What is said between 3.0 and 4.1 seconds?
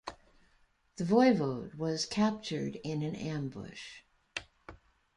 an ambush.